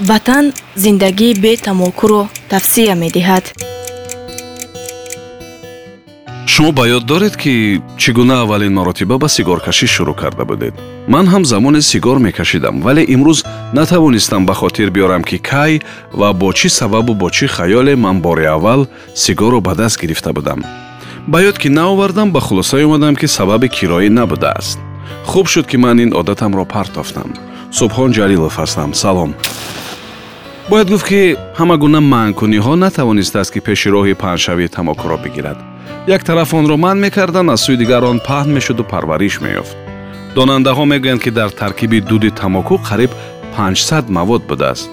ватан 0.00 0.52
зиндагии 0.76 1.34
бетамокуро 1.34 2.28
тавсия 2.48 2.94
медиҳад. 2.94 3.44
Шумо 6.46 6.72
ба 6.72 6.88
ёд 6.88 7.04
доред 7.04 7.36
ки 7.36 7.80
чӣ 7.98 8.12
гуна 8.12 8.42
аввалин 8.42 8.72
маротиба 8.74 9.18
ба 9.18 9.28
сигоркашӣ 9.28 9.86
шурӯъ 9.86 10.14
карда 10.14 10.44
будед. 10.44 10.74
Ман 11.08 11.26
ҳам 11.26 11.44
замоне 11.44 11.80
сигор 11.82 12.18
мекашидам 12.18 12.80
вале 12.80 13.02
имрӯз 13.14 13.38
натавонистам 13.72 14.46
ба 14.46 14.54
хотир 14.54 14.90
биёрам 14.90 15.22
ки 15.24 15.38
кай 15.38 15.82
ва 16.12 16.32
бо 16.32 16.52
чӣ 16.52 16.68
сабабу 16.68 17.14
бо 17.14 17.28
чӣ 17.30 17.46
хаёле 17.56 17.94
ман 17.96 18.20
бори 18.20 18.44
аввал 18.44 18.86
сигорро 19.14 19.60
ба 19.60 19.74
даст 19.74 20.00
гирифта 20.00 20.32
будам. 20.32 20.60
Ба 21.26 21.38
ёд 21.42 21.58
ки 21.58 21.68
наовардам 21.68 22.32
ба 22.32 22.40
хулосае 22.40 22.86
омадам 22.86 23.14
ки 23.16 23.26
сабаби 23.26 23.68
кироӣ 23.68 24.08
набудааст. 24.10 24.78
Хуб 25.30 25.46
шуд 25.48 25.66
ки 25.66 25.76
ман 25.76 25.98
ин 26.04 26.10
одатамро 26.20 26.64
партофтам. 26.64 27.30
Субҳон 27.78 28.10
ҷалилов 28.16 28.54
ҳастам. 28.58 28.94
Салом 28.94 29.34
бояд 30.70 30.88
гуфт 30.90 31.06
ки 31.08 31.36
ҳама 31.58 31.76
гуна 31.82 32.00
манъкуниҳо 32.00 32.74
натавонистааст 32.84 33.52
ки 33.54 33.60
пеши 33.66 33.88
роҳи 33.94 34.14
паҳншавии 34.22 34.72
тамокуро 34.76 35.16
бигирад. 35.24 35.58
Як 36.16 36.22
тараф 36.28 36.50
онро 36.54 36.76
манъ 36.84 37.00
мекарданд 37.04 37.50
аз 37.54 37.60
сӯи 37.64 37.76
дигар 37.82 38.02
он 38.10 38.18
паҳн 38.28 38.48
мешуду 38.56 38.84
парвариш 38.92 39.34
меёфт. 39.44 39.76
Донандаҳо 40.36 40.84
мегӯянд 40.92 41.20
ки 41.24 41.30
дар 41.38 41.50
таркиби 41.60 41.98
дуди 42.10 42.30
тамоку 42.40 42.74
қариб 42.88 43.10
500 43.56 44.08
мавод 44.16 44.42
будааст. 44.50 44.88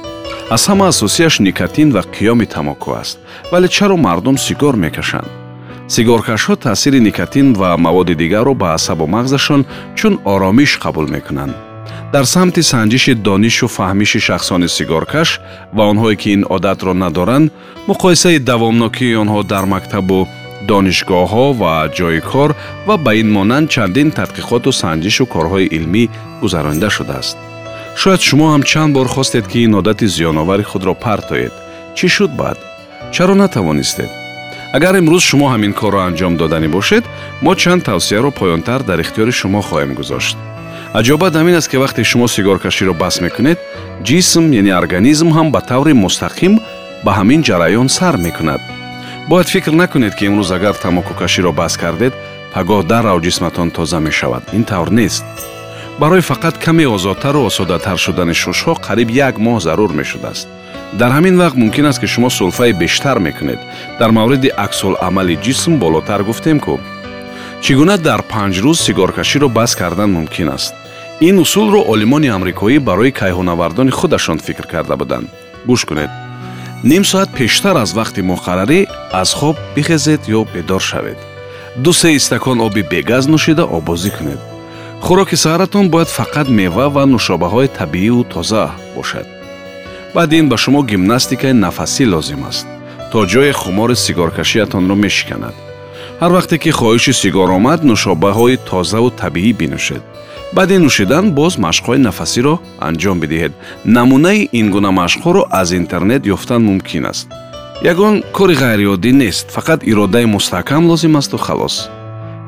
Аз 0.55 0.61
ҳама 0.69 0.85
асосияш 0.87 1.39
никотин 1.47 1.87
ва 1.95 2.01
қиёми 2.15 2.45
тамоку 2.55 2.89
аст. 3.01 3.17
Вале 3.51 3.67
чаро 3.67 3.97
мардум 3.97 4.37
сигор 4.37 4.75
мекашанд? 4.75 5.29
Сигоркашҳо 5.93 6.55
таъсири 6.55 6.99
никотин 6.99 7.47
ва 7.53 7.77
маводи 7.77 8.15
дигарро 8.21 8.53
ба 8.61 8.67
асабу 8.77 9.05
мағзашон 9.15 9.61
чун 9.97 10.13
оромиш 10.33 10.71
қабул 10.83 11.07
мекунанд 11.15 11.64
дар 12.13 12.25
самти 12.33 12.61
санҷиши 12.71 13.13
донишу 13.27 13.67
фаҳмиши 13.77 14.19
шахсони 14.27 14.67
сигоркаш 14.77 15.29
ва 15.75 15.83
онҳое 15.91 16.15
ки 16.21 16.29
ин 16.35 16.43
одатро 16.55 16.93
надоранд 17.03 17.51
муқоисаи 17.89 18.43
давомнокии 18.51 19.19
онҳо 19.23 19.39
дар 19.53 19.65
мактабу 19.73 20.19
донишгоҳҳо 20.69 21.45
ва 21.61 21.73
ҷои 21.97 22.21
кор 22.31 22.51
ва 22.87 22.95
ба 23.05 23.11
ин 23.21 23.29
монанд 23.37 23.67
чандин 23.73 24.09
тадқиқоту 24.19 24.69
санҷишу 24.81 25.23
корҳои 25.33 25.71
илмӣ 25.77 26.03
гузаронида 26.41 26.89
шудааст. 26.97 27.37
Шояд 28.01 28.21
шумо 28.27 28.45
ҳам 28.53 28.63
чанд 28.71 28.91
бор 28.97 29.07
хостед 29.15 29.45
ки 29.51 29.57
ин 29.65 29.73
одати 29.79 30.05
зиёновари 30.15 30.63
худро 30.71 30.93
партоед. 31.05 31.53
Чӣ 31.97 32.07
шуд 32.15 32.31
баъд? 32.41 32.57
Чаро 33.13 33.35
натавонистед? 33.43 34.11
Агар 34.77 34.93
имрӯз 35.01 35.23
шумо 35.29 35.47
ҳамин 35.53 35.73
корро 35.79 35.99
анҷом 36.07 36.33
доданӣ 36.41 36.67
бошед 36.75 37.03
мо 37.43 37.51
чанд 37.61 37.81
тавсияро 37.87 38.29
поёнтар 38.39 38.79
дар 38.89 38.99
ихтиёри 39.03 39.33
шумо 39.39 39.61
хоҳем 39.67 39.91
гузошт 39.99 40.37
аҷобат 40.99 41.33
ҳамин 41.39 41.55
аст 41.59 41.69
ки 41.71 41.77
вақте 41.83 42.01
шумо 42.09 42.27
сигоркаширо 42.35 42.93
бас 43.03 43.15
мекунед 43.25 43.59
ҷисм 44.07 44.43
яъне 44.59 44.73
организм 44.81 45.29
ҳам 45.37 45.47
ба 45.55 45.61
таври 45.71 45.93
мустақим 46.05 46.53
ба 47.05 47.11
ҳамин 47.19 47.41
ҷараён 47.47 47.87
сар 47.97 48.15
мекунад. 48.25 48.61
Бояд 49.29 49.47
фикр 49.53 49.73
накунед 49.81 50.13
ки 50.15 50.23
имрӯз 50.29 50.49
агар 50.57 50.75
тамокукаширо 50.83 51.51
бас 51.61 51.73
кардед 51.81 52.13
пагоҳ 52.53 52.81
даррав 52.91 53.17
ҷисматон 53.25 53.69
тоза 53.75 53.99
мешавад. 54.07 54.43
Ин 54.57 54.63
тавр 54.71 54.89
нест. 54.99 55.25
Барои 55.99 56.27
фақат 56.29 56.55
каме 56.65 56.85
озодтару 56.95 57.41
осодатар 57.49 57.97
шудани 58.05 58.35
шушҳо 58.43 58.73
қариб 58.87 59.09
як 59.27 59.35
моҳ 59.45 59.57
зарур 59.65 59.91
мешудааст. 59.99 60.47
Дар 60.99 61.11
ҳамин 61.17 61.35
вақт 61.41 61.57
мумкин 61.61 61.85
аст 61.89 61.99
ки 62.01 62.07
шумо 62.13 62.29
сулфаи 62.29 62.73
бештар 62.81 63.17
мекунед. 63.27 63.59
Дар 63.99 64.09
мавриди 64.17 64.49
аксуламали 64.65 65.35
ҷисм 65.45 65.73
болотар 65.83 66.21
гуфтем 66.29 66.59
ку. 66.65 66.79
Чӣ 67.63 67.71
гуна 67.79 67.97
дар 68.07 68.21
панҷ 68.31 68.55
рӯз 68.63 68.77
сигоркаширо 68.85 69.47
бас 69.57 69.71
кардан 69.81 70.09
мумкин 70.17 70.49
аст 70.57 70.73
ин 71.21 71.39
усулро 71.39 71.79
олимони 71.87 72.27
амрикоӣ 72.27 72.79
барои 72.79 73.11
кайҳонавардони 73.11 73.91
худашон 73.91 74.37
фикр 74.39 74.65
карда 74.67 74.95
буданд. 74.97 75.29
гӯш 75.67 75.85
кунед. 75.85 76.09
ним 76.83 77.03
соат 77.05 77.29
пештар 77.37 77.75
аз 77.83 77.93
вақти 77.99 78.21
муқаррарӣ 78.31 78.87
аз 79.21 79.33
хоб 79.33 79.55
бихезед 79.75 80.21
ё 80.27 80.45
бедор 80.53 80.81
шавед. 80.81 81.17
ду 81.83 81.93
се 81.93 82.09
истакон 82.15 82.59
оби 82.61 82.81
бегаз 82.91 83.27
нӯшида 83.27 83.63
обозӣ 83.77 84.09
кунед. 84.17 84.41
хӯроки 85.05 85.35
саҳаратон 85.43 85.85
бояд 85.89 86.09
фақат 86.17 86.47
мева 86.49 86.87
ва 86.89 87.03
нушобаҳои 87.05 87.73
табиию 87.79 88.23
тоза 88.33 88.65
бошад. 88.95 89.27
баъди 90.15 90.35
ин 90.41 90.49
ба 90.49 90.57
шумо 90.57 90.81
гимнастикаи 90.83 91.53
нафасӣ 91.63 92.05
лозим 92.13 92.43
аст 92.49 92.67
то 93.11 93.17
ҷои 93.31 93.51
хумори 93.61 93.95
сигоркашиятонро 93.95 94.95
мешиканад 94.95 95.55
ҳар 96.21 96.31
вақте 96.37 96.55
ки 96.63 96.71
хоҳиши 96.79 97.13
сигор 97.21 97.49
омад 97.57 97.79
нушобаҳои 97.91 98.61
тозаву 98.69 99.09
табиӣ 99.21 99.51
бинӯшед. 99.59 100.03
Баъди 100.55 100.77
нӯшидан 100.85 101.25
боз 101.39 101.53
машқҳои 101.65 102.03
нафасиро 102.07 102.55
анҷом 102.87 103.17
бидиҳед. 103.23 103.53
Намунаи 103.95 104.49
ин 104.59 104.67
гуна 104.75 104.91
машқҳоро 105.01 105.41
аз 105.61 105.69
интернет 105.81 106.21
ёфтан 106.35 106.61
мумкин 106.69 107.05
аст. 107.11 107.27
Ягон 107.91 108.15
кори 108.37 108.55
ғайриоддӣ 108.63 109.11
нест 109.21 109.45
фақат 109.55 109.79
иродаи 109.91 110.25
мустаҳкам 110.35 110.83
лозим 110.89 111.15
асту 111.19 111.37
халос. 111.45 111.75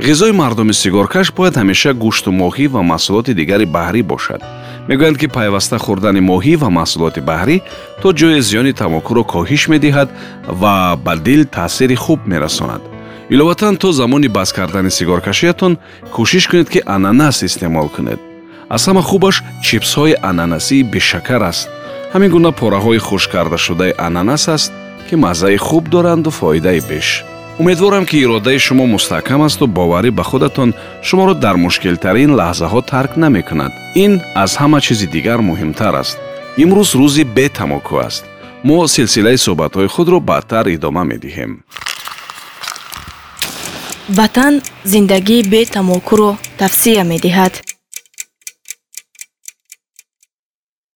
Ғизои 0.07 0.33
мардуми 0.41 0.73
сигоркаш 0.83 1.27
бояд 1.37 1.55
ҳамеша 1.61 1.91
гӯшту 2.03 2.29
моҳӣ 2.41 2.65
ва 2.73 2.81
маҳсулоти 2.91 3.33
дигари 3.39 3.65
баҳрӣ 3.75 4.01
бошад. 4.11 4.41
Мегӯянд 4.89 5.17
ки 5.21 5.27
пайваста 5.35 5.77
хӯрдани 5.85 6.21
моҳӣ 6.31 6.53
ва 6.61 6.69
маҳсулоти 6.79 7.21
баҳрӣ 7.29 7.57
то 8.01 8.07
ҷои 8.19 8.39
зиёни 8.47 8.73
тамокуро 8.81 9.23
коҳиш 9.33 9.63
медиҳад 9.73 10.09
ва 10.61 10.73
ба 11.05 11.13
дил 11.25 11.41
таъсири 11.55 11.95
хуб 12.03 12.19
мерасонад 12.33 12.83
иловатан 13.29 13.77
то 13.77 13.91
замони 13.91 14.27
бас 14.27 14.53
кардани 14.53 14.91
сигоркашиятон 14.91 15.77
кӯшиш 16.13 16.47
кунед 16.47 16.69
ки 16.69 16.81
ананас 16.85 17.43
истеъмол 17.43 17.89
кунед. 17.89 18.19
Аз 18.69 18.87
ҳама 18.87 19.01
хубаш 19.01 19.43
чипсҳои 19.65 20.15
ананасии 20.21 20.83
бешакар 20.83 21.41
аст. 21.41 21.69
Ҳамин 22.13 22.29
гуна 22.29 22.51
пораҳои 22.51 22.99
хушккардашудаи 23.07 23.93
ананас 24.07 24.47
аст 24.47 24.71
ки 25.09 25.15
маззаи 25.15 25.57
хуб 25.57 25.83
доранду 25.89 26.31
фоидаи 26.31 26.81
беш. 26.89 27.23
Умедворам 27.59 28.05
ки 28.05 28.17
иродаи 28.23 28.59
шумо 28.59 28.85
мустаҳкам 28.95 29.41
асту 29.47 29.65
боварӣ 29.77 30.11
ба 30.17 30.23
худатон 30.23 30.69
шуморо 31.07 31.33
дар 31.33 31.55
мушкилтарин 31.65 32.31
лаҳзаҳо 32.39 32.81
тарк 32.91 33.11
намекунад. 33.23 33.73
Ин 34.03 34.21
аз 34.43 34.51
ҳама 34.61 34.79
чизи 34.85 35.07
дигар 35.15 35.39
муҳимтар 35.49 35.93
аст. 36.01 36.17
Имрӯз 36.63 36.89
рӯзи 36.99 37.23
бетамоку 37.35 37.95
аст. 38.07 38.23
Мо 38.67 38.87
силсилаи 38.87 39.37
суҳбатҳои 39.45 39.87
худро 39.95 40.17
баъдтар 40.29 40.65
идома 40.75 41.03
медиҳем 41.11 41.51
ватан 44.09 44.61
зиндагии 44.85 45.43
бетамокуро 45.43 46.37
тавсия 46.57 47.03
медиҳад 47.03 47.53